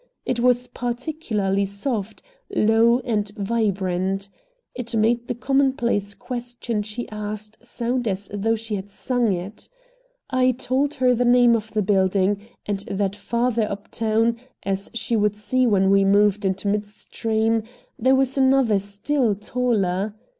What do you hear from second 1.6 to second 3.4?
soft, low, and